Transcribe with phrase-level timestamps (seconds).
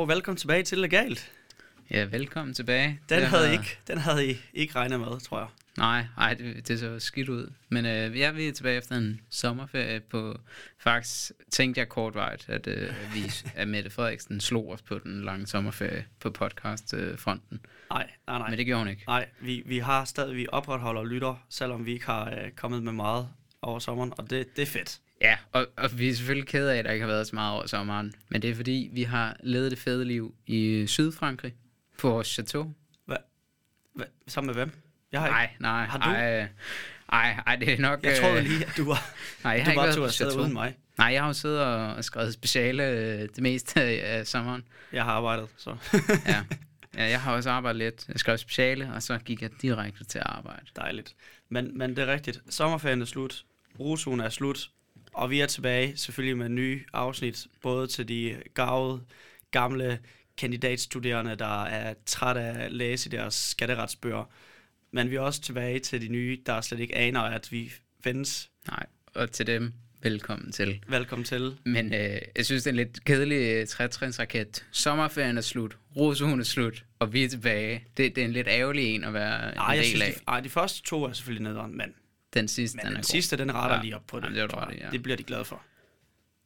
[0.00, 1.32] Og velkommen tilbage til Legalt.
[1.90, 3.00] Ja, velkommen tilbage.
[3.08, 5.48] Den Det havde, I har- ikke, den havde I ikke regnet med, tror jeg.
[5.78, 7.52] Nej, nej det, det så skidt ud.
[7.68, 10.38] Men øh, vi er tilbage efter en sommerferie på...
[10.78, 15.46] Faktisk tænkte jeg kortvarigt, at øh, vi, at Mette Frederiksen slog os på den lange
[15.46, 17.60] sommerferie på podcastfronten.
[17.90, 18.48] Nej, nej, nej.
[18.50, 19.02] Men det gjorde hun ikke.
[19.06, 22.92] Nej, vi, vi har stadig, vi opretholder lytter, selvom vi ikke har øh, kommet med
[22.92, 23.28] meget
[23.62, 25.00] over sommeren, og det, det er fedt.
[25.20, 27.54] Ja, og, og vi er selvfølgelig kede af, at der ikke har været så meget
[27.54, 28.12] over sommeren.
[28.28, 31.54] Men det er fordi, vi har levet det fede liv i Sydfrankrig
[31.98, 32.74] på vores chateau.
[33.06, 33.16] Hva,
[34.28, 34.72] sammen med hvem?
[35.12, 35.62] Jeg har ikke.
[35.62, 36.04] Nej, nej, Har du?
[36.10, 36.48] ej,
[37.12, 38.02] ej, ej, det er nok...
[38.02, 39.10] Jeg troede øh, lige, at du var,
[39.44, 40.40] nej, jeg du har ikke været på chateau.
[40.40, 40.76] uden mig.
[40.98, 44.64] Nej, jeg har jo siddet og, og skrevet speciale øh, det meste af, sommeren.
[44.92, 45.76] Jeg har arbejdet, så
[46.26, 46.44] Ja.
[46.96, 48.04] ja, jeg har også arbejdet lidt.
[48.08, 50.66] Jeg skrev speciale, og så gik jeg direkte til arbejde.
[50.76, 51.14] dejligt.
[51.48, 52.40] Men, men det er rigtigt.
[52.48, 53.44] Sommerferien er slut.
[53.80, 54.70] Rusugen er slut.
[55.12, 59.00] Og vi er tilbage selvfølgelig med nye afsnit, både til de gavede,
[59.50, 59.98] gamle
[60.36, 64.30] kandidatstuderende, der er trætte af at læse deres skatteretsbøger.
[64.90, 67.72] Men vi er også tilbage til de nye, der slet ikke aner, at vi
[68.04, 68.50] findes.
[68.68, 70.84] Nej, og til dem, velkommen til.
[70.88, 71.56] Velkommen til.
[71.64, 74.66] Men øh, jeg synes, det er en lidt kedelig øh, trætrinsraket.
[74.70, 77.84] Sommerferien er slut, rosugen er slut, og vi er tilbage.
[77.96, 80.12] Det, det er en lidt ærgerlig en at være Nej, en del synes, af.
[80.12, 81.94] de, ej, de første to er selvfølgelig nederen, men,
[82.34, 83.04] Den sidste, men den den, er god.
[83.04, 83.82] sidste, den retter Ja.
[83.82, 84.24] lige op på det.
[84.36, 84.78] Jamen, det i, jeg.
[84.84, 84.90] ja.
[84.90, 85.62] Det bliver de glade for.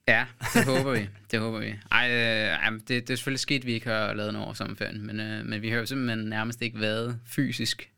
[0.09, 1.09] Ja, det håber vi.
[1.31, 1.75] Det håber vi.
[1.93, 5.21] Ej, øh, det, det er selvfølgelig skidt, vi ikke har lavet noget over sommerferien, men,
[5.21, 7.91] øh, men vi har jo simpelthen nærmest ikke været fysisk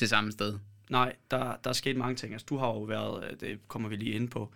[0.00, 0.58] det samme sted.
[0.90, 2.32] Nej, der, der er sket mange ting.
[2.32, 4.52] Altså, du har jo været, øh, det kommer vi lige ind på,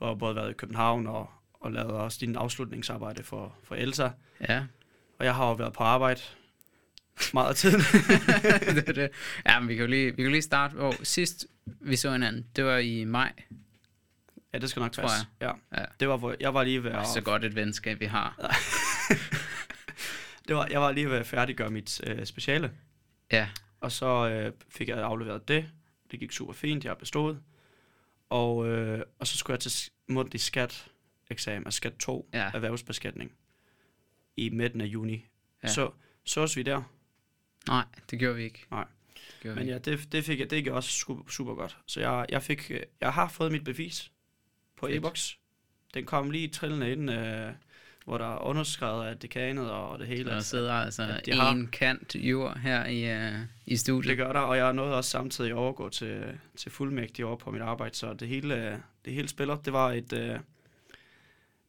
[0.00, 4.08] du har både været i København og, og lavet også din afslutningsarbejde for, for Elsa.
[4.48, 4.64] Ja,
[5.18, 6.20] Og jeg har jo været på arbejde
[7.34, 7.80] meget af tiden.
[8.76, 9.10] det er det.
[9.46, 11.46] Ja, men vi kan jo lige, vi kan lige starte, hvor sidst
[11.80, 13.32] vi så hinanden, det var i maj.
[14.52, 15.26] ja, det skal nok Tror passe.
[15.40, 15.52] Ja.
[15.76, 15.84] Ja.
[16.00, 18.36] Det var, hvor jeg var lige ved at, Så godt et venskab, vi har.
[20.48, 22.70] det var, jeg var lige ved at færdiggøre mit øh, speciale.
[23.32, 23.48] Ja,
[23.80, 25.70] Og så øh, fik jeg afleveret det.
[26.10, 27.36] Det gik super fint, jeg bestod.
[28.30, 30.86] Og, øh, og så skulle jeg til mundtlig skat
[31.30, 32.50] eksamen, altså skat 2, Ja.
[32.54, 33.32] erhvervsbeskatning,
[34.36, 35.26] i midten af juni.
[35.62, 35.68] Ja.
[35.68, 35.90] Så
[36.24, 36.82] sås vi der.
[37.68, 38.66] Nej, det gjorde vi ikke.
[38.70, 38.84] Nej.
[39.42, 41.76] Gjorde Men ja, det, det fik jeg, det gik også super, super godt.
[41.86, 44.10] Så jeg, jeg fik, øh, jeg har fået mit bevis
[44.76, 45.38] på e-boks.
[45.94, 47.52] Den kom lige trillende ind, øh,
[48.04, 50.18] hvor der er underskrevet af dekanet og det hele.
[50.18, 50.30] ikke.
[50.30, 54.08] Der Altså, sidder altså at de har- en kant jord her i, uh, i studiet.
[54.08, 57.50] det gør der, og jeg nåede også samtidig at overgå til, til fuldmægtig over på
[57.50, 59.56] mit arbejde, så det hele, øh, det hele spiller.
[59.56, 60.12] Det var et...
[60.12, 60.38] Øh,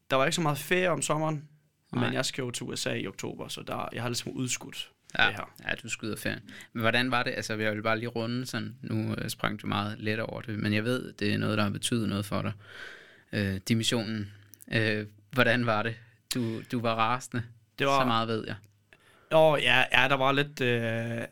[0.09, 1.47] der var ikke så meget ferie om sommeren,
[1.93, 2.05] Nej.
[2.05, 5.27] men jeg skal jo til USA i oktober, så der, jeg har ligesom udskudt Ja,
[5.27, 5.53] det her.
[5.69, 6.41] ja, du skyder ferie.
[6.73, 7.31] Men hvordan var det?
[7.31, 8.75] Altså, jeg vil bare lige runde sådan.
[8.81, 11.63] Nu øh, sprang du meget let over det, men jeg ved, det er noget, der
[11.63, 12.51] har betydet noget for dig.
[13.33, 14.31] Øh, dimissionen.
[14.71, 15.95] Øh, hvordan var det?
[16.33, 17.43] Du, du var rasende.
[17.79, 18.55] Det var, Så meget ved jeg.
[19.31, 20.61] Åh, ja, ja, der var lidt...
[20.61, 21.27] Øh,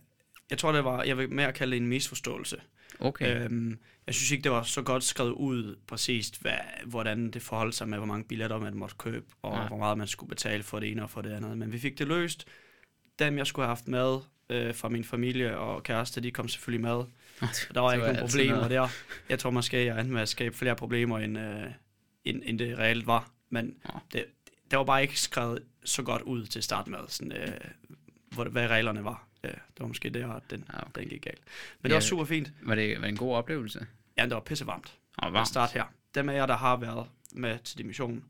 [0.50, 1.04] jeg tror, det var...
[1.04, 2.58] Jeg vil mere kalde det en misforståelse.
[3.00, 3.44] Okay.
[3.44, 7.76] Øhm, jeg synes ikke, det var så godt skrevet ud præcist, hvad, hvordan det forholdt
[7.76, 9.68] sig med, hvor mange billetter man måtte købe, og Nej.
[9.68, 11.58] hvor meget man skulle betale for det ene og for det andet.
[11.58, 12.48] Men vi fik det løst.
[13.20, 14.20] Dem, jeg skulle have haft med
[14.50, 16.92] øh, fra min familie og kæreste, de kom selvfølgelig med.
[16.92, 18.88] Og der var Det ikke nogen problemer der.
[19.30, 21.66] Jeg tror måske, jeg endte med at skabe flere problemer, end, øh,
[22.26, 23.32] end, end det reelt var.
[23.50, 24.00] Men Nå.
[24.14, 24.26] det,
[24.72, 27.48] det var bare ikke skrevet så godt ud til at starte med, sådan, øh,
[28.32, 29.28] hvor, hvad reglerne var.
[29.44, 31.02] Ja, det var måske der, at den, Ja, okay.
[31.02, 31.40] den gik galt.
[31.82, 31.96] Men det Ja.
[31.96, 32.52] var super fint.
[32.62, 33.88] Var det, var det en god oplevelse?
[34.18, 34.94] Ja, det var pissevarmt.
[35.18, 35.84] Og At varmt starte her.
[36.16, 38.24] Dem af jer, der har været med til dimission,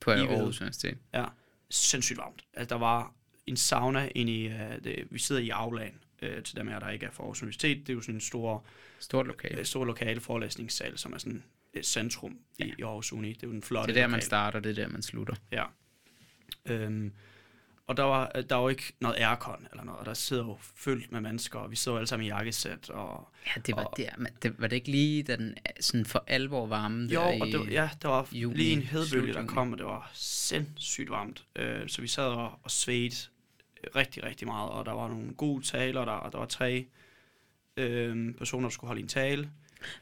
[0.00, 0.14] på I.
[0.14, 0.98] Aarhus Universitet.
[1.14, 1.24] ja,
[1.70, 2.44] sindssygt varmt.
[2.54, 3.12] Altså, der var
[3.46, 6.90] en sauna inde i, uh, det, vi sidder i aflagen, uh, til dem jer, der
[6.90, 7.78] ikke er fra Aarhus Universitet.
[7.78, 8.64] Det er jo sådan en stor,
[8.98, 9.58] Stort lokal.
[9.58, 11.42] uh, stor lokale forelæsningssal, som er sådan
[11.74, 13.32] et centrum i, i Aarhus Uni.
[13.32, 14.26] Det er jo den flotte Det er der, man lokale.
[14.26, 15.34] starter, det er der, man slutter.
[15.52, 15.64] Ja.
[16.66, 17.12] Øhm,
[17.90, 20.58] og der var, der var jo ikke noget aircon eller noget, og der sidder jo
[20.60, 23.94] fyldt med mennesker, og vi sidder alle sammen i jakkesæt, og Ja, det var Og-
[23.96, 24.10] der.
[24.18, 27.40] Men det, var det ikke lige, da den øh, sådan for alvor varme Jo, der
[27.40, 30.10] og i, det ja, der var juni, lige en hedebølge, der kom, og det var
[30.14, 31.44] sindssygt varmt.
[31.56, 33.16] Øh, så vi sad og, og svedte
[33.96, 36.86] rigtig, rigtig meget, og der var nogle gode taler, der, og der var tre
[37.76, 39.50] øh, personer, der skulle holde en tale.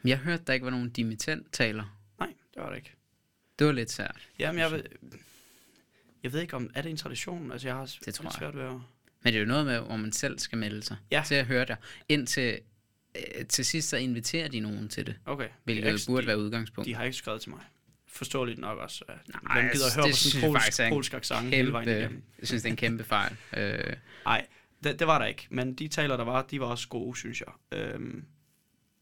[0.03, 1.99] Men jeg hørte, der ikke var nogen dimittentaler.
[2.19, 2.93] Nej, det var det ikke.
[3.59, 4.17] Det var lidt sært.
[4.39, 4.83] Jamen, jeg
[6.23, 7.53] jeg ved ikke, om er det en tradition?
[7.53, 8.33] Altså, jeg har Det tror jeg.
[8.33, 8.71] svært ved at...
[8.73, 8.83] Men
[9.33, 11.23] det er jo noget med, hvor man selv skal melde sig Ja.
[11.27, 11.77] til at høre dig.
[12.09, 12.59] Indtil
[13.17, 15.49] øh, til sidst så inviterer de nogen til det, Okay.
[15.65, 16.87] hvilket de, ikke- burde de, være udgangspunkt.
[16.89, 17.61] de har ikke skrevet til mig.
[18.07, 19.05] Forståeligt nok også.
[19.09, 22.23] At Nej, hvem gider at høre på sådan polsk, en polsk accent hele vejen igennem?
[22.39, 23.37] jeg synes, det er en kæmpe fejl.
[23.57, 24.47] Øh, Nej,
[24.85, 25.47] det, det var der ikke.
[25.51, 27.79] Men de taler, der var, de var også gode, synes jeg.
[27.79, 28.25] Øhm,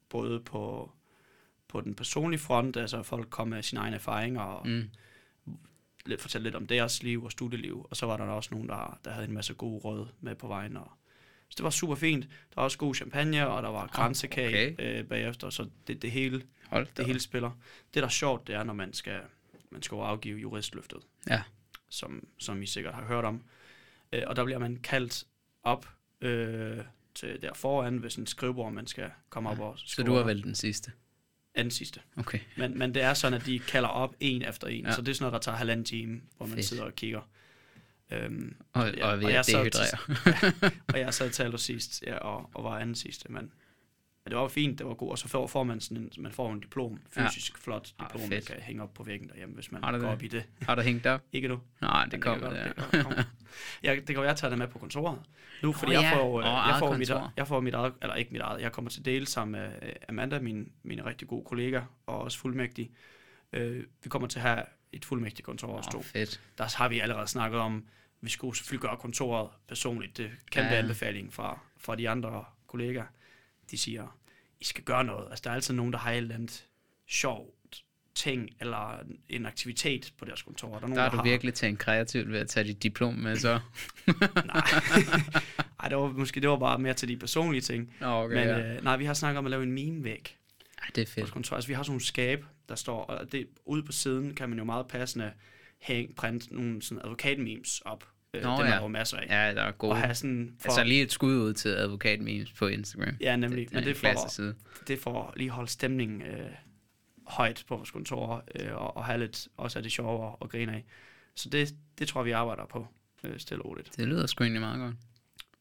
[0.08, 0.92] både på,
[1.68, 4.90] på den personlige front, altså folk kom med sine egne erfaringer, og mm.
[6.08, 8.98] Lidt, fortælle lidt om deres liv og studieliv, og så var der også nogen, der,
[9.04, 10.76] der havde en masse gode råd med på vejen.
[10.76, 10.90] Og,
[11.48, 12.24] så det var super fint.
[12.24, 14.98] Der var også god champagne, og der var kransekage okay.
[15.00, 17.50] øh, bagefter, så det, det hele Hold det hele spiller.
[17.94, 19.20] Det, der er sjovt, det er, når man skal,
[19.70, 20.98] man skal afgive juristløftet,
[21.30, 21.42] Ja.
[21.88, 23.42] som, som I sikkert har hørt om.
[24.12, 25.24] Øh, og der bliver man kaldt
[25.62, 25.88] op
[26.20, 26.78] øh,
[27.14, 30.12] til der foran ved sådan et skrivebord, man skal komme op og Så skrive du
[30.12, 30.34] var under.
[30.34, 30.92] vel den sidste?
[31.56, 32.00] Anden sidste.
[32.16, 32.38] Okay.
[32.56, 34.88] Men, men det er sådan, at de kalder op en efter en, Ja.
[34.88, 34.94] ja.
[34.94, 36.66] så det er sådan noget, der tager halvanden time, hvor man Fedt.
[36.66, 37.20] sidder og kigger.
[38.10, 40.70] Øhm, Og, Ja, og og jeg at sad dehydrere.
[40.94, 43.52] og jeg sad til allersidst, ja, og, og var anden sidste, men,
[44.26, 46.32] men det var fint, det var godt, og så får, får man sådan en, man
[46.32, 47.26] får en diplom, Ja.
[47.28, 48.46] fysisk flot Ah, diplom, man fedt.
[48.46, 50.08] kan hænge op på væggen derhjemme, hvis man Har går det?
[50.08, 50.44] op i det.
[50.62, 51.20] Har du hængt op?
[51.32, 51.60] Ikke nu.
[51.80, 53.24] Nej, det kan kommer godt- det godt komme.
[53.82, 55.18] Jeg, det kan være, jeg tager det med på kontoret.
[55.62, 57.92] Nu, fordi Nå jeg, ja, får, øh, og jeg, får mit, jeg får mit eget,
[58.02, 61.06] eller ikke mit eget, jeg kommer til at dele sammen med øh, Amanda, min, min
[61.06, 62.90] rigtig gode kollega, og også fuldmægtig.
[63.52, 64.62] Øh, vi kommer til at have
[64.92, 66.02] et fuldmægtigt kontor også to.
[66.02, 66.40] fedt.
[66.58, 67.84] Der har vi allerede snakket om,
[68.20, 70.16] vi skulle selvfølgelig gøre kontoret personligt.
[70.16, 70.82] Det kan Ja, være ja.
[70.82, 73.04] anbefaling fra, fra de andre kollegaer.
[73.70, 74.18] De siger,
[74.60, 75.26] I skal gøre noget.
[75.30, 76.66] Altså, der er altid nogen, der har et eller andet
[77.06, 77.56] sjovt
[78.14, 78.98] ting, eller
[79.28, 80.68] en aktivitet på deres kontor.
[80.68, 83.14] Der er, nogen, Der har du har, virkelig tænkt kreativt ved at tage dit diplom
[83.14, 83.60] med, så.
[84.46, 84.62] Nej.
[85.80, 87.94] Ej, det var måske det var bare mere til de personlige ting.
[88.00, 88.76] Okay, Men ja.
[88.76, 90.36] øh, nej, vi har snakket om at lave en meme-væg
[90.82, 91.30] Ej, det er fedt.
[91.30, 91.56] kontor.
[91.56, 94.58] Altså, vi har sådan nogle skab, der står, og det, ude på siden kan man
[94.58, 95.32] jo meget passende
[95.78, 98.04] hænge, printe nogle sådan advokat-memes op.
[98.34, 98.82] Øh, Nå, dem er ja.
[98.82, 99.26] jo masser af.
[99.28, 99.94] Ja, der er Og gode.
[99.96, 103.16] have sådan for, Altså lige et skud ud til advokatmemes på Instagram.
[103.20, 103.68] ja, nemlig.
[103.72, 104.54] men det er en klasse for, side.
[104.88, 106.50] det for lige holde stemningen øh,
[107.26, 110.50] højt på vores kontor, øh, og, og have lidt også af det sjove og, og
[110.50, 110.84] grine af.
[111.34, 112.86] Så det, det tror vi arbejder på
[113.24, 113.96] øh, stille og roligt.
[113.96, 114.94] Det lyder sgu egentlig meget godt.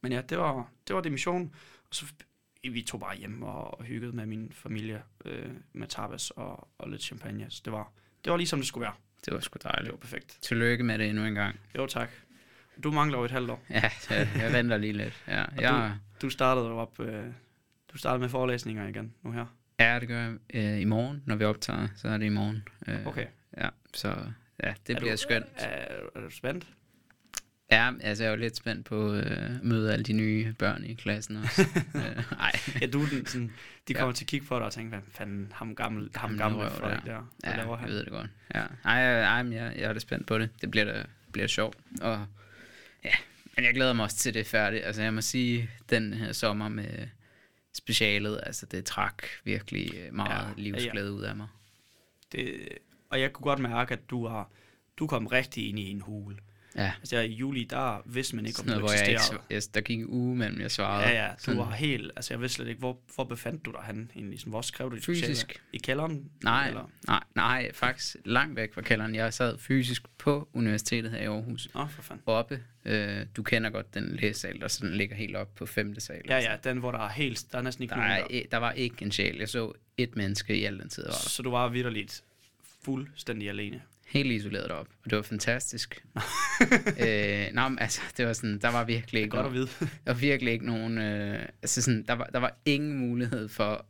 [0.01, 1.55] Men ja, det var, det var det mission.
[1.89, 2.05] Og så
[2.63, 6.89] vi tog bare hjem og, og hyggede med min familie øh, med tapas og, og
[6.89, 7.45] lidt champagne.
[7.49, 7.91] Så det var,
[8.25, 8.93] det var ligesom det skulle være.
[9.25, 9.91] Det var sgu Det dejligt.
[9.91, 10.37] var perfekt.
[10.41, 11.59] Tillykke med det endnu en gang.
[11.77, 12.09] Jo, tak.
[12.83, 13.63] Du mangler jo et halvt år.
[13.69, 15.23] Ja, jeg, jeg venter lige lidt.
[15.27, 16.99] Ja, jeg, Du startede jo op...
[16.99, 17.23] Øh,
[17.93, 19.45] du startede med forelæsninger igen nu her.
[19.79, 21.87] ja det gør jeg øh, i morgen, når vi optager.
[21.95, 22.63] Så er det i morgen.
[22.87, 23.25] Øh, Okay.
[23.57, 24.07] Ja, så
[24.63, 25.45] ja, det Er bliver du- skønt.
[25.57, 25.85] Er,
[26.15, 26.67] er du spændt?
[27.71, 30.83] Ja, altså jeg er jo lidt spændt på øh, at møde alle de nye børn
[30.83, 31.61] i klassen også.
[31.95, 32.51] øh, ej,
[32.81, 33.51] Ja, du den, sådan,
[33.87, 33.99] de Ja.
[33.99, 36.57] kommer til at kigge på dig og tænke, hvad fanden, ham gammel, ham Ham gamle
[36.57, 37.11] røv Frederik der.
[37.43, 37.89] der, ja, jeg han?
[37.89, 38.27] ved det godt.
[38.55, 38.59] Ja.
[38.61, 38.67] Ej,
[39.03, 40.49] ej, ej men jeg, jeg er lidt spændt på det.
[40.61, 41.77] Det bliver da bliver sjovt.
[42.01, 42.25] Og
[43.05, 43.15] ja,
[43.55, 44.85] men jeg glæder mig også til det færdigt.
[44.85, 47.07] Altså jeg må sige, den her sommer med
[47.73, 51.47] specialet, altså det trak virkelig øh, meget Ja, ja, ja, livsglæde ud af mig.
[52.31, 52.67] Det,
[53.09, 54.49] og jeg kunne godt mærke, at du har,
[54.97, 56.37] du kom rigtig ind i en hule.
[56.75, 59.15] Ja, Altså i juli, der vidste man ikke, om sådan du noget, hvor jeg ikke,
[59.15, 59.43] eksisterede.
[59.51, 61.07] yes, der gik en uge mellem jeg svarede.
[61.07, 63.71] Ja, ja, du Sådan var helt, altså jeg vidste slet ikke, hvor, hvor befandt du
[63.71, 64.39] dig henne egentlig?
[64.39, 65.27] Sådan, hvor skrev du dit speciale?
[65.27, 65.61] Fysisk.
[65.73, 66.29] I kælderen?
[66.43, 66.89] Nej, Eller?
[67.07, 69.15] nej, nej, faktisk langt væk fra kælderen.
[69.15, 71.69] Jeg sad fysisk på universitetet her i Aarhus.
[71.73, 72.23] Nå, for fanden.
[72.25, 76.21] Oppe, øh, du kender godt den læsesal, der sådan ligger helt op på femte sal.
[76.29, 78.41] Ja, ja, den, hvor der er helt, der er næsten ikke Der, er, der.
[78.51, 79.37] der var ikke en sjæl.
[79.37, 81.03] Jeg så et menneske i al den tid.
[81.03, 81.17] Var der.
[81.29, 82.23] Så du var vidderligt
[82.83, 83.81] fuldstændig alene.
[84.05, 84.87] Helt isoleret op.
[85.03, 86.05] Og det var fantastisk.
[87.05, 89.67] øh, nå, men altså, det var sådan, der var virkelig ikke godt nogen, vide.
[89.79, 93.85] der var virkelig ikke nogen, øh, altså sådan, der var, der var ingen mulighed for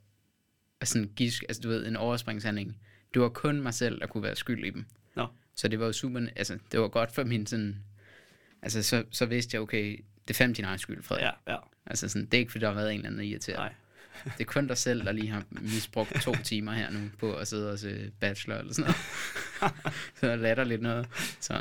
[0.82, 2.78] at sådan give, altså du ved, en overspringshandling.
[3.14, 4.86] Det var kun mig selv, der kunne være skyld i dem.
[5.16, 5.28] Nå.
[5.56, 7.76] Så det var jo super, altså det var godt for min sådan,
[8.62, 11.24] altså så, så vidste jeg, okay, det er fem din egen skyld, Frederik.
[11.48, 11.58] Ja, ja.
[11.86, 13.58] Altså sådan, det er ikke, fordi der har været en eller anden irriteret.
[13.58, 13.74] Nej.
[14.24, 17.48] Det er kun dig selv, der lige har misbrugt to timer her nu på at
[17.48, 18.94] sidde og se Bachelor eller sådan
[19.62, 19.86] noget.
[20.20, 21.08] så latter lidt noget.
[21.40, 21.54] Så,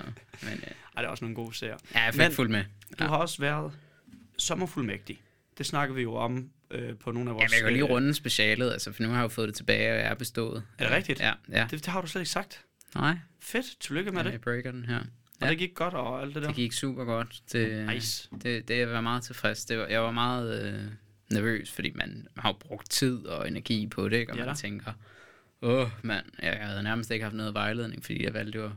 [0.43, 0.59] men øh,
[0.97, 1.77] Ej, det er også nogle gode serier.
[1.95, 2.65] ja, jeg fik Men- fuldt med.
[2.99, 3.73] Du har også været
[4.39, 5.21] sommerfuldmægtig.
[5.59, 7.43] Det snakker vi jo om øh, på nogle af vores...
[7.43, 9.55] Jamen, jeg kan lige øh, runde specialet, altså, for nu har jeg jo fået det
[9.57, 10.63] tilbage, og jeg er bestået.
[10.79, 11.21] Er det rigtigt?
[11.21, 11.63] Ja, ja.
[11.71, 12.61] Det, det har du slet ikke sagt.
[12.95, 14.33] Nej, Fedt, tillykke med ja, det.
[14.33, 14.99] jeg breaker den her.
[15.01, 15.07] Og
[15.43, 15.51] Ja.
[15.51, 16.49] det gik godt og alt det der.
[16.49, 17.41] Det gik super godt.
[17.53, 18.29] Det, Nice.
[18.43, 19.65] det, det jeg var meget tilfreds.
[19.65, 20.85] Det var, jeg var meget øh,
[21.35, 24.33] nervøs, fordi man har jo brugt tid og energi på det, ikke?
[24.33, 24.93] og Ja man tænker,
[25.63, 28.73] åh mand, jeg havde nærmest ikke haft noget vejledning, fordi jeg valgte jo at,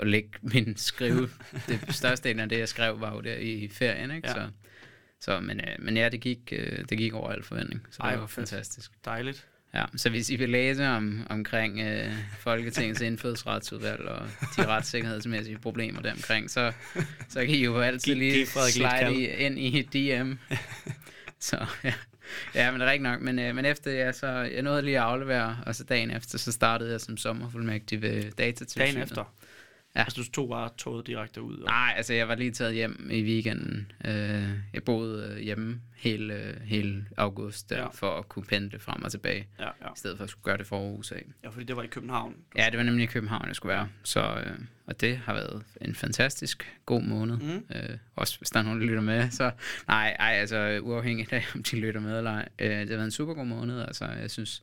[0.00, 1.30] at lægge min skrive.
[1.68, 4.28] det største del af det, jeg skrev, var jo der i ferien, ikke?
[4.28, 4.34] Ja.
[4.34, 4.48] Så,
[5.20, 8.10] så, men, øh, men ja, det gik, øh, det gik over al forventning, så Ej,
[8.10, 8.90] det var fantastisk.
[9.04, 9.46] Dejligt.
[9.74, 16.02] Ja, så hvis I vil læse om, omkring øh, Folketingets indfødsretsudvalg og de retssikkerhedsmæssige problemer
[16.02, 16.72] deromkring, så,
[17.28, 20.32] så kan I jo altid lige slide i, ind i DM.
[21.48, 21.94] så ja.
[22.54, 23.20] ja, men det er rigtigt nok.
[23.20, 26.38] Men, øh, men efter jeg så, jeg nåede lige at aflevere, og så dagen efter,
[26.38, 28.94] så startede jeg som sommerfuldmægtig ved datatilsynet.
[28.94, 29.34] Dagen efter.
[29.96, 30.00] Ja.
[30.00, 31.58] Altså, du tog bare toget direkte ud?
[31.58, 31.66] Og...
[31.66, 33.92] Nej, altså, jeg var lige taget hjem i weekenden.
[34.04, 37.88] Øh, jeg boede øh, hjemme hele, øh, hele august, der, ja.
[37.88, 39.48] for at kunne pendle frem og tilbage.
[39.58, 39.86] Ja, ja.
[39.86, 41.24] I stedet for at skulle gøre det for Aarhus af.
[41.44, 42.36] Ja, fordi det var i København.
[42.56, 43.88] Ja, det var nemlig i København, jeg skulle være.
[44.02, 47.36] Så, øh, og det har været en fantastisk god måned.
[47.36, 47.64] Mm.
[47.76, 49.30] Øh, også hvis der er nogen, der lytter med.
[49.30, 49.50] Så
[49.88, 52.48] nej, ej, altså uafhængigt af, om de lytter med eller ej.
[52.58, 53.80] Øh, det har været en super god måned.
[53.80, 54.62] Altså, jeg synes,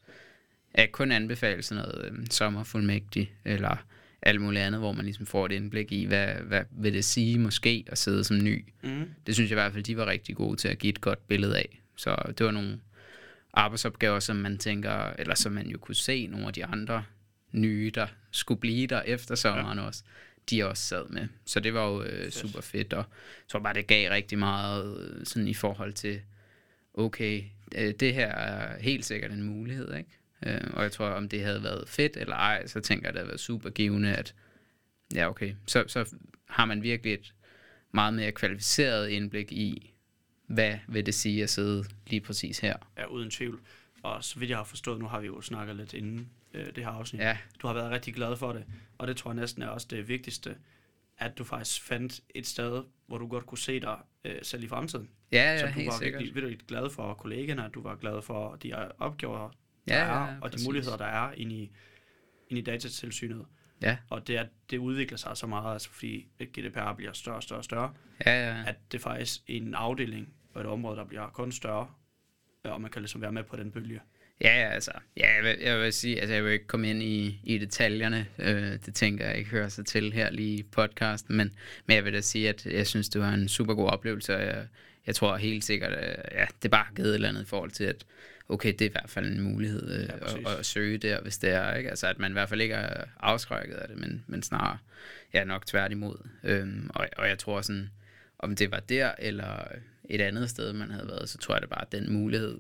[0.75, 3.77] jeg kun anbefale sådan noget øh, sommerfuldmægtig, eller
[4.21, 7.39] alt muligt andet, hvor man ligesom får et indblik i, hvad, hvad vil det sige
[7.39, 8.65] måske at sidde som ny.
[8.83, 9.05] Mm.
[9.27, 11.27] Det synes jeg i hvert fald, de var rigtig gode til at give et godt
[11.27, 11.81] billede af.
[11.95, 12.79] Så det var nogle
[13.53, 17.03] arbejdsopgaver, som man tænker, eller som man jo kunne se nogle af de andre
[17.51, 19.86] nye, der skulle blive der efter sommeren ja.
[19.86, 20.03] også,
[20.50, 21.27] de også sad med.
[21.45, 25.00] Så det var jo øh, super fedt, og jeg tror bare, det gav rigtig meget
[25.00, 26.21] øh, sådan i forhold til,
[26.93, 27.43] okay,
[27.75, 30.09] øh, det her er helt sikkert en mulighed, ikke?
[30.46, 33.13] Øh, og jeg tror, om det havde været fedt eller ej, så tænker jeg, at
[33.13, 34.36] det havde været super givende, at
[35.15, 36.15] ja, okay, så, så
[36.50, 37.34] har man virkelig et
[37.91, 39.94] meget mere kvalificeret indblik i,
[40.48, 42.75] hvad vil det sige at sidde lige præcis her.
[42.98, 43.60] Ja, uden tvivl.
[44.03, 46.84] Og så vidt jeg har forstået, nu har vi jo snakket lidt inden øh, det
[46.84, 47.22] her afsnit.
[47.22, 47.38] Ja.
[47.62, 48.65] Du har været rigtig glad for det,
[48.98, 50.56] og det tror jeg næsten er også det vigtigste,
[51.17, 54.67] at du faktisk fandt et sted, hvor du godt kunne se dig øh, selv i
[54.67, 55.10] fremtiden.
[55.32, 56.20] Ja, ja, så du helt var sikkert.
[56.24, 59.51] virkelig, virkelig glad for kollegerne, at du var glad for de opgaver,
[59.88, 60.62] der ja, ja, er, og præcis.
[60.62, 61.72] de muligheder, der er inde i,
[62.50, 63.46] inde i datatilsynet.
[63.82, 63.98] Ja.
[64.10, 67.60] Og det, at det udvikler sig så meget, altså fordi GDPR bliver større og større
[67.60, 67.94] og større,
[68.25, 68.63] ja, ja.
[68.67, 71.88] at det faktisk er en afdeling på et område, der bliver kun større,
[72.63, 74.01] og man kan ligesom være med på den bølge.
[74.41, 77.03] Ja, ja, altså, ja, jeg, vil, jeg vil sige, altså jeg vil ikke komme ind
[77.03, 81.38] i, i detaljerne, øh, det tænker jeg ikke hører sig til her lige i podcasten,
[81.38, 84.36] men, men jeg vil da sige, at jeg synes, det var en super god oplevelse,
[84.36, 84.67] og jeg,
[85.07, 87.83] jeg tror helt sikkert, at ja, det bare givet et eller andet i forhold til,
[87.83, 88.05] at
[88.49, 91.37] okay, det er i hvert fald en mulighed øh, ja, at, at søge der, hvis
[91.37, 91.89] det er, ikke?
[91.89, 94.77] Altså, at man i hvert fald ikke er afskrækket af det, men, men snarere,
[95.33, 96.27] ja, nok tværtimod.
[96.43, 97.89] Øhm, og, og jeg tror sådan,
[98.39, 99.67] om det var der, eller
[100.09, 102.57] et andet sted, man havde været, så tror jeg det bare, den mulighed.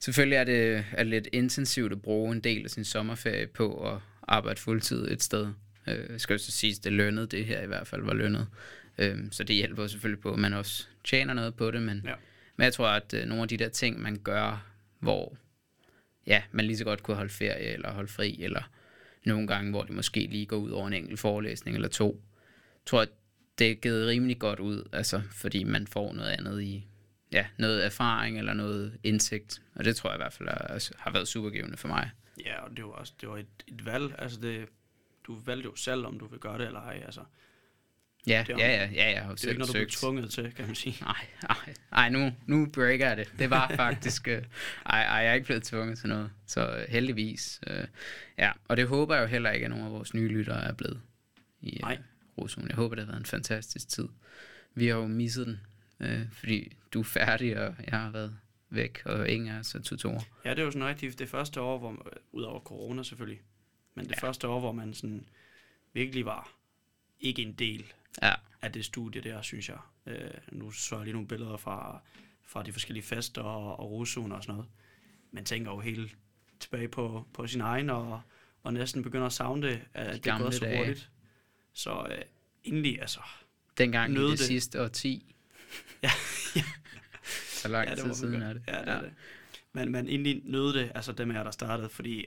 [0.00, 3.98] Selvfølgelig er det er lidt intensivt at bruge en del af sin sommerferie på at
[4.28, 5.48] arbejde fuldtid et sted.
[5.86, 8.46] Øh, skal jo så sige, at det lønnede det her i hvert fald var lønnet.
[8.98, 12.14] Øh, så det hjælper selvfølgelig på, at man også tjener noget på det, men, ja.
[12.56, 15.36] men jeg tror, at øh, nogle af de der ting, man gør hvor
[16.26, 18.62] ja, man lige så godt kunne holde ferie eller holde fri, eller
[19.24, 22.22] nogle gange, hvor det måske lige går ud over en enkelt forelæsning eller to.
[22.74, 23.08] Jeg tror, at
[23.58, 26.86] det er givet rimelig godt ud, altså, fordi man får noget andet i,
[27.32, 31.10] ja, noget erfaring eller noget indsigt, og det tror jeg i hvert fald er, har
[31.10, 32.10] været supergivende for mig.
[32.44, 34.68] Ja, og det var også det var et, et valg, altså det,
[35.26, 37.20] du valgte jo selv, om du vil gøre det eller ej, altså
[38.26, 40.52] Ja, det er, ja, ja, ja, har Det er ikke noget, du bliver tvunget til,
[40.52, 40.96] kan man sige.
[41.04, 43.32] Nej, nej, nej nu, nu breaker jeg det.
[43.38, 44.28] Det var faktisk...
[44.28, 44.42] øh,
[44.86, 46.30] ej, ej, jeg er ikke blevet tvunget til noget.
[46.46, 47.60] Så øh, heldigvis.
[47.66, 47.84] Øh,
[48.38, 50.72] ja, og det håber jeg jo heller ikke, at nogle af vores nye lyttere er
[50.72, 51.00] blevet
[51.60, 51.98] i øh, nej.
[52.38, 52.68] Rosun.
[52.68, 54.08] Jeg håber, det har været en fantastisk tid.
[54.74, 55.60] Vi har jo misset den,
[56.00, 58.36] øh, fordi du er færdig, og jeg har været
[58.70, 60.20] væk, og ingen af os er tutorer.
[60.44, 63.40] Ja, det er jo sådan rigtigt det første år, hvor, udover corona selvfølgelig,
[63.94, 64.26] men det ja.
[64.26, 65.26] første år, hvor man sådan
[65.92, 66.52] virkelig var
[67.20, 68.34] ikke en del ja.
[68.62, 69.78] af det studie der, synes jeg.
[70.06, 72.00] Øh, nu så jeg lige nogle billeder fra,
[72.42, 74.70] fra de forskellige fester og, og rusuner og sådan noget.
[75.32, 76.16] Man tænker jo helt
[76.60, 78.20] tilbage på, på sin egen, og,
[78.62, 80.76] og næsten begynder at savne det, at de det er gået så dage.
[80.76, 81.10] hurtigt.
[81.72, 82.22] Så øh,
[82.64, 83.20] endelig, altså...
[83.78, 85.34] Dengang i det, det sidste årti.
[86.02, 86.10] ja,
[86.56, 86.62] ja.
[87.48, 88.62] Så lang ja, tid siden er det.
[88.68, 88.92] Ja, det ja.
[88.92, 89.12] er det.
[89.72, 92.26] Men, men endelig nød det, altså dem her, der startede, fordi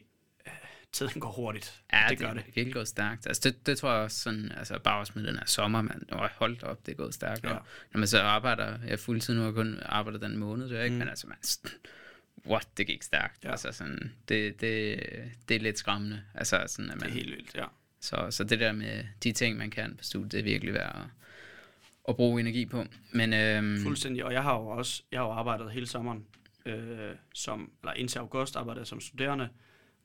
[0.91, 1.81] tiden går hurtigt.
[1.93, 2.45] Ja, det, det gør det.
[2.45, 3.27] det virkelig gået stærkt.
[3.27, 6.03] Altså, det, det tror jeg også sådan, altså bare også med den her sommer, man,
[6.11, 7.43] oh, holdt op, det er gået stærkt.
[7.43, 7.49] Ja.
[7.49, 10.83] Og når man så arbejder, jeg fuldtid nu har kun arbejdet den måned, det er
[10.83, 10.99] ikke, mm.
[10.99, 11.37] men altså, man,
[12.45, 13.43] what, det gik stærkt.
[13.43, 13.51] Ja.
[13.51, 15.03] Altså sådan, det, det,
[15.49, 16.21] det er lidt skræmmende.
[16.35, 17.65] Altså sådan, at man, det er helt vildt, ja.
[17.99, 20.95] Så, så det der med de ting, man kan på studiet, det er virkelig værd
[20.95, 21.09] at,
[22.09, 22.85] at bruge energi på.
[23.11, 26.25] Men, øhm, Fuldstændig, og jeg har jo også jeg har jo arbejdet hele sommeren,
[26.65, 29.49] øh, som, eller indtil august arbejdede som studerende,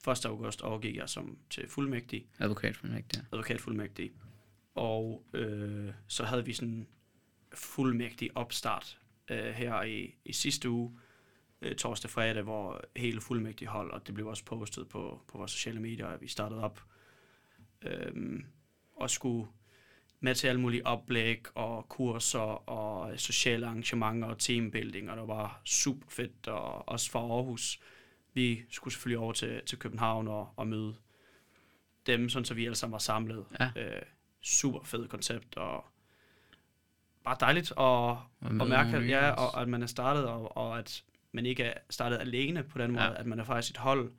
[0.08, 0.24] 1.
[0.24, 2.26] august overgik jeg som til fuldmægtig.
[2.38, 3.22] Advokatfuldmægtig.
[3.32, 4.12] Advokatfuldmægtig.
[4.74, 6.86] Og øh, så havde vi sådan
[7.54, 8.98] fuldmægtig opstart
[9.30, 10.98] øh, her i, i sidste uge,
[11.62, 15.50] øh, torsdag fredag, hvor hele fuldmægtig hold, og det blev også postet på, på vores
[15.50, 16.82] sociale medier, at vi startede op
[17.82, 18.40] øh,
[18.96, 19.48] og skulle
[20.20, 25.60] med til alle mulige oplæg og kurser og sociale arrangementer og teambuilding, og det var
[25.64, 27.80] super fedt, og også for Aarhus
[28.36, 30.94] vi skulle selvfølgelig over til, til København og, og møde
[32.06, 33.44] dem, sådan så vi alle sammen var samlet.
[33.60, 33.70] Ja.
[33.76, 34.02] Øh,
[34.42, 35.84] super fed koncept, og
[37.24, 38.16] bare dejligt at,
[38.60, 41.74] at mærke, at, ja, og, at man er startet, og, og at man ikke er
[41.90, 43.20] startet alene på den måde, ja.
[43.20, 44.12] at man er faktisk et hold.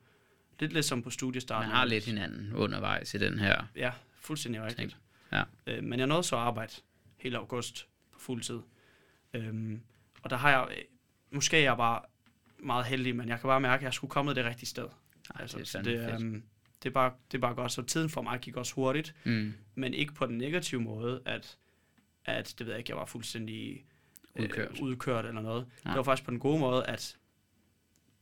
[0.60, 1.68] Lidt lidt som på studiestarten.
[1.68, 4.96] Man har lidt hinanden undervejs i den her Ja, fuldstændig rigtigt.
[5.32, 5.42] Ja.
[5.66, 6.72] Øh, men jeg nåede så at arbejde
[7.16, 8.60] hele august på fuld tid.
[9.34, 9.82] Øhm,
[10.22, 10.68] og der har jeg,
[11.30, 12.02] måske jeg bare
[12.62, 14.88] meget heldig, men jeg kan bare mærke, at jeg skulle komme det rigtige sted.
[15.34, 16.22] Ej, det er det, fedt.
[16.22, 16.42] øhm,
[16.82, 17.72] det, er bare, det er bare godt.
[17.72, 19.54] Så tiden for mig gik også hurtigt, Mm.
[19.74, 21.56] men ikke på den negative måde, at,
[22.24, 23.84] at det ved jeg ikke, jeg var fuldstændig
[24.36, 24.80] øh, Udkørt.
[24.80, 25.66] udkørt eller noget.
[25.84, 25.92] Nej.
[25.94, 27.16] Det var faktisk på den gode måde, at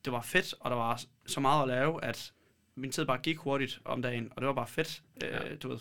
[0.05, 2.33] det var fedt, og der var så meget at lave, at
[2.75, 5.03] min tid bare gik hurtigt om dagen, og det var bare fedt.
[5.25, 5.55] Øh, Ja.
[5.57, 5.79] du ved,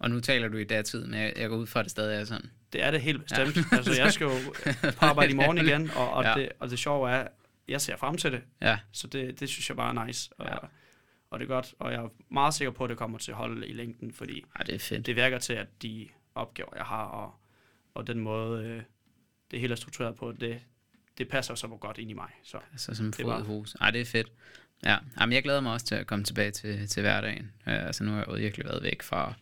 [0.00, 2.20] Og nu taler du i datid, men jeg, jeg går ud fra, at det stadig
[2.20, 2.50] er sådan.
[2.72, 3.56] det er det helt bestemt.
[3.56, 3.62] Ja.
[3.76, 4.30] altså, jeg skal jo
[4.98, 6.28] på arbejde i morgen igen, og, og, Ja.
[6.30, 6.34] ja.
[6.40, 7.28] det, og det sjove er,
[7.68, 10.30] jeg ser frem til det, Ja, så det, det synes jeg bare er nice.
[10.38, 10.56] Og, Ja.
[11.30, 13.36] og det er godt, og jeg er meget sikker på, at det kommer til at
[13.36, 15.06] holde i længden, fordi Ej, det er fedt.
[15.06, 17.34] det virker til, at de opgaver, jeg har, og,
[17.94, 18.82] og den måde, øh,
[19.50, 20.60] det hele er struktureret på, det,
[21.18, 22.30] det passer så godt ind i mig.
[22.44, 23.74] Så Altså som fod i hus.
[23.80, 24.32] Ej, det er fedt.
[24.84, 27.52] Ja, Jamen, jeg glæder mig også til at komme tilbage til, til hverdagen.
[27.66, 29.34] Uh, altså nu har jeg jo virkelig været væk fra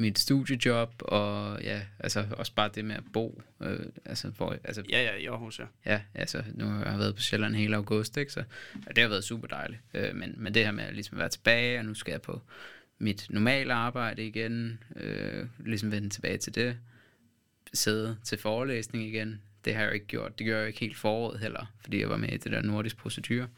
[0.00, 3.42] mit studiejob, og ja, altså også bare det med at bo.
[3.58, 3.66] Uh,
[4.04, 5.64] altså, hvor, altså, ja, ja, i Aarhus, ja.
[5.86, 8.32] ja, altså nu har jeg været på Sjælland hele august, ikke?
[8.32, 8.44] Så
[8.86, 9.80] ja, det har været super dejligt.
[9.94, 12.42] Uh, men, men det her med at ligesom være tilbage, og nu skal jeg på
[12.98, 16.78] mit normale arbejde igen, uh, ligesom vende tilbage til det,
[17.72, 20.38] sidde til forelæsning igen, det har jeg jo ikke gjort.
[20.38, 22.62] Det gjorde jeg jo ikke helt foråret heller, fordi jeg var med i det der
[22.62, 23.48] nordisk procedure.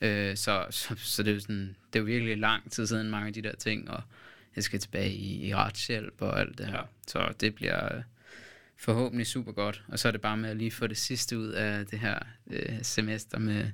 [0.00, 3.10] Øh, så, så, så det er jo sådan, det er jo virkelig lang tid siden
[3.10, 4.02] mange af de der ting, og
[4.56, 6.74] jeg skal tilbage i, i retshjælp og alt det her.
[6.76, 6.82] Ja.
[7.06, 8.02] Så det bliver øh,
[8.76, 9.82] forhåbentlig super godt.
[9.88, 12.18] Og så er det bare med at lige få det sidste ud af det her
[12.50, 13.70] øh, semester med,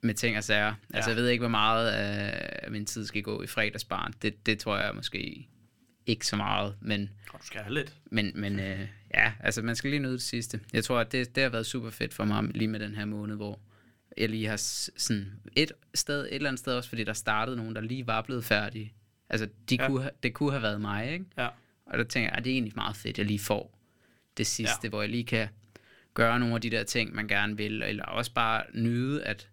[0.00, 0.64] med ting og sager.
[0.64, 0.74] Ja.
[0.96, 4.12] Altså jeg ved ikke, hvor meget af min tid skal gå i fredagsbarn.
[4.22, 5.48] Det, det tror jeg måske
[6.06, 7.94] ikke så meget, men Og du skal have lidt.
[8.10, 10.60] men, men øh, ja, altså man skal lige nyde det sidste.
[10.72, 13.04] Jeg tror, at det, det har været super fedt for mig lige med den her
[13.04, 13.60] måned, hvor
[14.16, 17.74] jeg lige har sådan et sted, et eller andet sted også, fordi der startede nogen,
[17.74, 18.92] der lige var blevet færdige.
[19.30, 19.86] Altså, de Ja.
[19.88, 21.24] kunne, det kunne have været mig, ikke?
[21.38, 21.48] Ja.
[21.86, 23.78] Og der tænker jeg, at det er egentlig meget fedt, at jeg lige får
[24.36, 24.88] det sidste, Ja.
[24.88, 25.48] hvor jeg lige kan
[26.14, 29.48] gøre nogle af de der ting, man gerne vil, eller også bare nyde at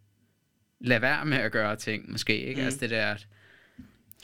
[0.80, 2.62] lade være med at gøre ting, måske, ikke?
[2.62, 2.66] Mm.
[2.66, 3.28] Altså det der, at,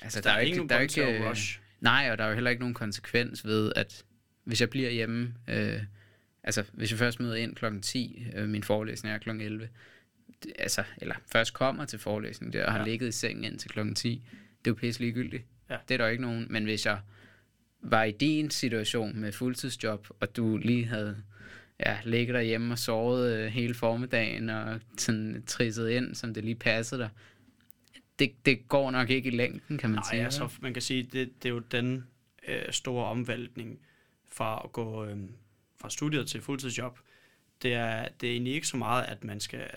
[0.01, 1.59] altså Der, er ikke nogen der er til at øh, rush.
[1.81, 4.03] Nej, og der er jo heller ikke nogen konsekvens ved, at
[4.43, 5.81] hvis jeg bliver hjemme, øh,
[6.43, 9.69] altså hvis jeg først møder ind klokken 10, øh, min forelæsning er klokken 11,
[10.43, 12.85] det, altså, eller først kommer til forelæsningen der, og har Ja.
[12.85, 14.23] ligget i sengen indtil klokken 10,
[14.67, 15.43] det er jo pisse ligegyldigt.
[15.69, 15.77] Ja.
[15.87, 16.99] Det er der jo ikke nogen, men hvis jeg
[17.81, 21.23] var i din situation med fuldtidsjob, og du lige havde
[21.79, 26.55] ja, ligget derhjemme og sovet øh, hele formiddagen, og sådan trisset ind, som det lige
[26.55, 27.09] passede dig,
[28.19, 30.23] det, det går nok ikke i længden, kan man Nej, sige.
[30.23, 30.51] altså, vel?
[30.61, 32.07] man kan sige, det, det er jo den
[32.47, 33.79] øh, store omvæltning
[34.31, 35.17] fra at gå øh,
[35.77, 36.99] fra studiet til fuldtidsjob.
[37.61, 39.67] Det er, det er egentlig ikke så meget, at man skal...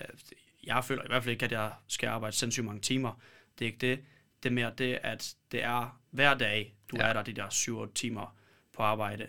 [0.63, 3.21] Jeg føler i hvert fald ikke, at jeg skal arbejde sindssygt mange timer.
[3.59, 3.99] Det er ikke det.
[4.43, 7.03] Det er mere det, at det er hver dag, du ja.
[7.03, 8.35] Er der de der 7 timer
[8.73, 9.27] på arbejde.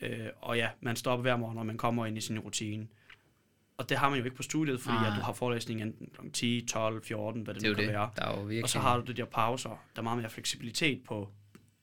[0.00, 2.86] Øh, og ja, man står op hver morgen, og man kommer ind i sin rutine.
[3.76, 5.06] Og det har man jo ikke på studiet, fordi Nej.
[5.06, 6.30] at du har forelæsning enten kl.
[6.32, 7.92] 10, 12, 14, hvad det, Det nu kan det.
[7.92, 8.10] være.
[8.16, 8.62] Der er jo virkelig...
[8.62, 9.68] Og så har du de der pauser.
[9.68, 11.32] Der er meget mere fleksibilitet på,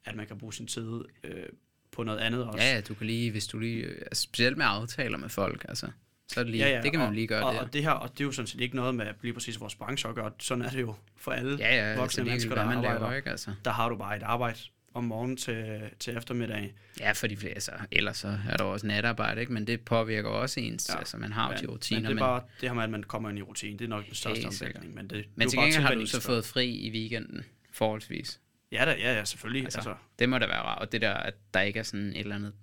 [0.05, 1.43] at man kan bruge sin tid øh,
[1.91, 2.63] på noget andet også.
[2.63, 5.65] Ja, ja, du kan lige, hvis du lige, øh, altså, specielt med aftaler med folk,
[5.69, 5.87] altså,
[6.33, 7.59] så er det lige, ja, ja, det kan man og, lige gøre og, der.
[7.59, 9.75] Og det her, og det er jo sådan set ikke noget med lige præcis vores
[9.75, 10.31] branche at gøre.
[10.39, 12.99] Sådan er det jo for alle ja, ja, voksne mennesker, der hvad man arbejder.
[12.99, 13.51] laver, ikke, altså.
[13.65, 14.59] Der har du bare et arbejde
[14.93, 16.73] om morgenen til, til eftermiddag.
[16.99, 20.29] Ja, for de fleste, altså, ellers så er der også natarbejde, ikke, men det påvirker
[20.29, 22.41] også ens, ja, Ja, altså, man har jo de men, rutiner, men det er bare
[22.61, 23.79] det her med, at man kommer ind i rutinen.
[23.79, 24.93] Det er nok den største omvæltning.
[24.93, 28.39] Men, det, men det til gengæld har du så fået fri i weekenden, forholdsvis.
[28.71, 29.63] Ja, da, ja, ja, selvfølgelig.
[29.63, 32.09] Altså, altså, Det må da være rart, og det der, at der ikke er sådan
[32.09, 32.53] et eller andet,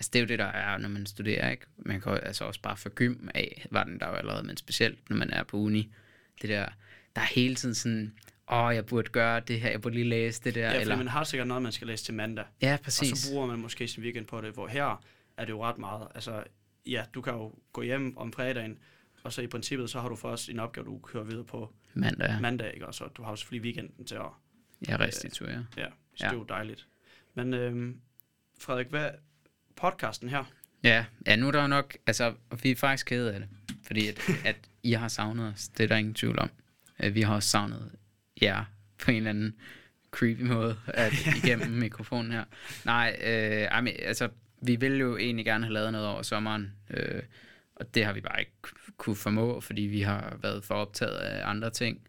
[0.00, 1.66] altså det er jo det, der er, når man studerer, ikke?
[1.76, 5.10] Man kan altså også bare få gym af, var den der jo allerede, men specielt,
[5.10, 5.92] når man er på uni,
[6.42, 6.66] det der,
[7.16, 8.14] der er hele tiden sådan,
[8.52, 11.08] åh, jeg burde gøre det her, jeg burde lige læse det der, ja, eller, man
[11.08, 12.44] har sikkert noget, man skal læse til mandag.
[12.62, 13.18] ja, Og præcis.
[13.18, 15.04] så bruger man måske sin weekend på det, hvor her
[15.36, 16.08] er det jo ret meget.
[16.14, 16.44] Altså,
[16.86, 18.78] ja, du kan jo gå hjem om fredagen,
[19.22, 22.38] og så i princippet, så har du først en opgave, du kører videre på Mandag,
[22.40, 22.86] mandag, ikke?
[22.86, 24.22] Og så du har jo selvfølgelig weekenden til at,
[24.88, 25.66] Ja, restituere.
[25.76, 26.28] ja, så ja.
[26.28, 26.86] Det er jo dejligt.
[27.34, 28.00] Men øhm,
[28.60, 29.10] Frederik, hvad
[29.80, 30.44] podcasten her?
[30.84, 33.48] Ja, ja, nu er der jo nok, altså, vi er faktisk kede af det,
[33.86, 36.50] fordi at, at I har savnet os, det er der ingen tvivl om.
[37.02, 37.90] Øh, Vi har også savnet
[38.42, 38.64] jer
[39.04, 39.54] på en eller anden
[40.10, 41.12] creepy måde at,
[41.44, 42.44] igennem mikrofonen her.
[42.84, 44.28] Nej, øh, ej, men, altså,
[44.62, 47.22] vi ville jo egentlig gerne have lavet noget over sommeren, øh,
[47.74, 48.52] og det har vi bare ikke
[48.96, 52.00] kunne formå, fordi vi har været for optaget af andre ting.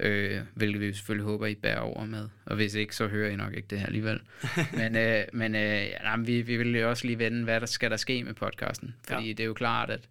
[0.00, 2.28] Øh, hvilket vi selvfølgelig håber, I bærer over med.
[2.44, 4.20] Og hvis ikke, så hører I nok ikke det her alligevel.
[4.76, 7.66] men øh, men øh, ja, nej, vi, vi vil jo også lige vende, hvad der
[7.66, 8.94] skal der ske med podcasten.
[9.08, 9.32] Fordi ja.
[9.32, 10.08] det er jo klart, at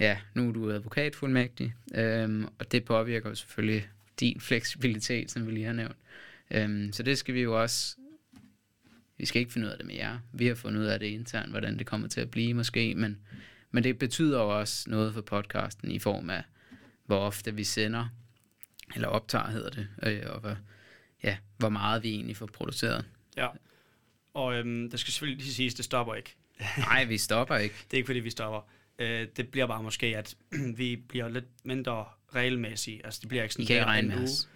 [0.00, 3.88] ja, nu er du advokatfuldmægtig, øhm, og det påvirker jo selvfølgelig
[4.20, 5.96] din fleksibilitet, som vi lige har nævnt.
[6.50, 7.96] Øhm, så det skal vi jo også
[9.18, 10.18] vi skal ikke finde ud af det med jer.
[10.32, 13.18] Vi har fundet ud af det internt, hvordan det kommer til at blive måske, men,
[13.70, 16.42] men det betyder jo også noget for podcasten i form af,
[17.06, 18.08] hvor ofte vi sender,
[18.94, 20.56] eller optager hedder det, øh, og hvor,
[21.22, 23.04] ja, hvor meget vi egentlig får produceret.
[23.36, 23.48] Ja.
[24.34, 26.34] Og øhm, det skal selvfølgelig lige siges, det stopper ikke.
[26.78, 27.74] Nej, vi stopper ikke.
[27.90, 28.60] Det er ikke, fordi vi stopper.
[28.98, 30.36] Øh, det bliver bare måske, at
[30.76, 33.04] vi bliver lidt mindre regelmæssige.
[33.04, 34.48] Altså, det bliver ikke sådan I kan ikke regne med os.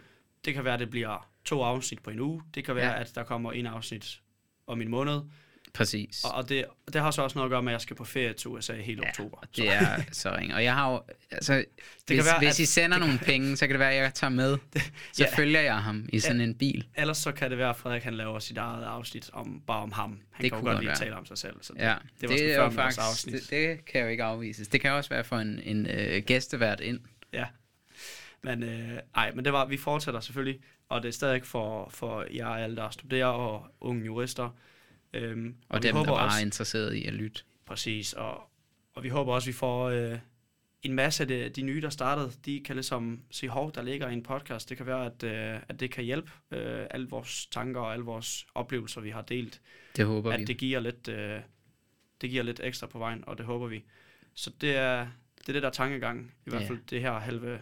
[0.44, 2.42] Det kan være, at det bliver to afsnit på en uge.
[2.54, 3.00] Det kan være, Ja.
[3.00, 4.20] at der kommer en afsnit
[4.66, 5.20] om en måned.
[5.78, 6.24] Præcis.
[6.24, 8.04] Og, og det, det har så også noget at gøre med, at jeg skal på
[8.04, 9.36] ferie til USA hele Ja, oktober.
[9.38, 10.54] og det er så ring.
[10.54, 11.64] Og jeg har jo, altså, det
[12.08, 14.30] hvis, være, hvis at- I sender nogle penge, så kan det være, at jeg tager
[14.30, 14.58] med.
[15.12, 15.36] Så ja.
[15.36, 16.86] følger jeg ham i sådan en bil.
[16.94, 19.92] Ellers så kan det være, at Frederik han laver sit eget afsnit om, bare om
[19.92, 20.10] ham.
[20.32, 21.56] Han Det kan jo godt lide at tale om sig selv.
[21.60, 23.34] Så det, Ja, det var det 40 jo minutters faktisk, afsnit.
[23.34, 24.68] det, det kan jo ikke afvises.
[24.68, 27.00] Det kan også være for en, en øh, gæstevært ind.
[27.32, 27.44] Ja.
[28.42, 32.26] Men, øh, ej, men det var, vi fortsætter selvfølgelig, og det er stadig for, for
[32.34, 34.56] jer alle, der studerer og unge jurister.
[35.12, 37.42] Øhm, Og, vi dem, der håber bare også, er interesseret i at lytte.
[37.66, 38.42] Præcis, og,
[38.94, 40.18] og vi håber også, at vi får øh,
[40.82, 44.08] en masse af de, de nye, der startede, de kan ligesom sige, hov, der ligger
[44.08, 44.68] en podcast.
[44.68, 48.04] Det kan være, at, øh, at det kan hjælpe øh, alle vores tanker og alle
[48.04, 49.60] vores oplevelser, vi har delt.
[49.96, 50.42] Det håber vi.
[50.42, 51.40] at det giver lidt, øh,
[52.20, 53.84] det giver lidt ekstra på vejen, og det håber vi.
[54.34, 55.06] Så det er
[55.38, 56.68] det, er det der er tankegang, i hvert Ja.
[56.68, 57.60] fald det her halve,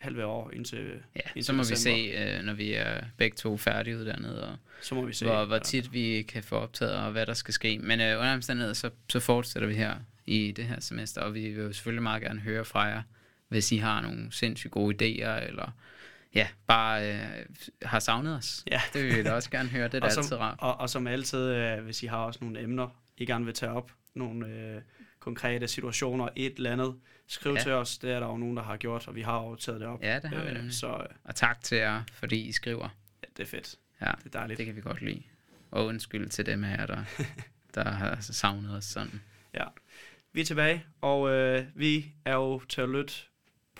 [0.00, 0.78] halve år indtil,
[1.16, 1.98] Ja, indtil så må vi december.
[2.28, 5.24] se, øh, når vi er begge to færdiguddannet, og Så må vi se.
[5.26, 5.60] hvor, hvor ja.
[5.62, 7.78] tit vi kan få optaget, og hvad der skal ske.
[7.78, 9.94] Men øh, under omstændigheder, så, så fortsætter vi her
[10.26, 13.02] i det her semester, og vi vil jo selvfølgelig meget gerne høre fra jer,
[13.48, 15.70] hvis I har nogle sindssygt gode idéer, eller
[16.34, 17.24] ja, bare øh,
[17.82, 18.64] har savnet os.
[18.70, 18.80] Ja.
[18.92, 20.56] Det vil vi da også gerne høre, det er og, som, altid rart.
[20.58, 23.72] og, og som altid, øh, hvis I har også nogle emner, I gerne vil tage
[23.72, 24.80] op, nogle øh,
[25.20, 27.58] konkrete situationer, et eller andet, skriv Ja.
[27.58, 27.62] ja.
[27.62, 27.98] til os.
[27.98, 30.02] Det er der jo nogen, der har gjort, og vi har jo taget det op.
[30.02, 32.88] Ja, det har vi øh, så øh, Og tak til jer, fordi I skriver.
[33.22, 33.76] ja, det er fedt.
[34.00, 34.58] Ja, Det er dejligt.
[34.58, 35.22] det kan vi godt lide.
[35.70, 37.04] Og undskyld til dem jer, der,
[37.74, 39.22] der har savnet os sådan.
[40.32, 43.14] Vi er tilbage, og øh, vi er jo til at lytte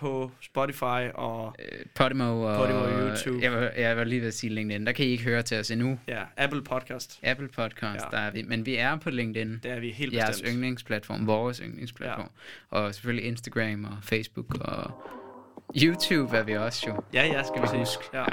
[0.01, 3.39] på Spotify og Øh, Podimo og, Podimo og YouTube.
[3.43, 4.87] Jeg var, jeg var lige ved at sige LinkedIn.
[4.87, 5.99] Der kan I ikke høre til os endnu.
[6.09, 7.21] ja, Apple Podcast.
[7.23, 8.17] Apple Podcast, Ja.
[8.17, 8.43] der er vi.
[8.43, 9.61] Men vi er på LinkedIn.
[9.63, 10.49] Det er vi helt Jeres bestemt.
[10.55, 12.31] yndlingsplatform, vores yndlingsplatform.
[12.73, 12.79] Ja.
[12.79, 15.03] Og selvfølgelig Instagram og Facebook og
[15.83, 17.03] YouTube er vi også jo.
[17.15, 18.03] Ja, ja, skal vi vi huske.
[18.15, 18.21] Ja.
[18.21, 18.27] Ja.